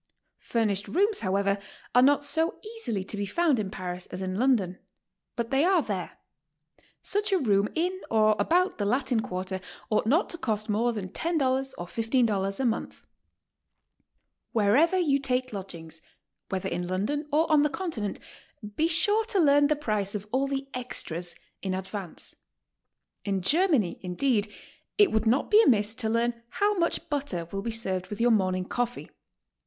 Furnished 0.47 0.87
rooms, 0.87 1.19
however, 1.19 1.59
are 1.93 2.01
not 2.01 2.23
so 2.23 2.59
easily 2.75 3.03
to 3.03 3.15
be 3.15 3.27
found 3.27 3.59
in 3.59 3.69
Paris 3.69 4.07
as 4.07 4.19
in 4.19 4.35
I.ondon, 4.35 4.79
but 5.35 5.51
they 5.51 5.63
are 5.63 5.83
there. 5.83 6.17
Such 7.03 7.31
a 7.31 7.37
room 7.37 7.69
in 7.75 8.01
or 8.09 8.35
about 8.39 8.79
the 8.79 8.85
Latin 8.85 9.19
Quarter 9.19 9.61
ought 9.91 10.07
not 10.07 10.27
to 10.31 10.39
cost 10.39 10.69
more 10.71 10.91
than 10.91 11.09
$10 11.09 11.73
or 11.77 11.85
$15 11.85 12.59
a 12.59 12.65
month. 12.65 13.03
Wherever 14.53 14.97
you 14.97 15.19
take 15.19 15.53
lodgings, 15.53 16.01
wheth 16.49 16.65
er 16.65 16.69
in 16.69 16.87
London 16.87 17.27
or 17.31 17.45
on 17.51 17.61
the 17.61 17.69
Continent, 17.69 18.19
be 18.75 18.87
sure 18.87 19.23
to 19.25 19.39
learn 19.39 19.67
the 19.67 19.75
price 19.75 20.15
of 20.15 20.25
all 20.31 20.47
the 20.47 20.67
''extras" 20.73 21.35
in 21.61 21.75
advance. 21.75 22.37
In 23.23 23.43
Germany, 23.43 23.99
indeed, 24.01 24.51
it 24.97 25.11
would 25.11 25.27
not 25.27 25.51
be 25.51 25.61
amiss 25.61 25.93
to 25.93 26.09
learn 26.09 26.41
how 26.49 26.73
much 26.73 27.07
butter 27.11 27.47
will 27.51 27.61
be 27.61 27.69
served 27.69 28.07
with 28.07 28.19
your 28.19 28.31
morning 28.31 28.65
coffee. 28.65 29.11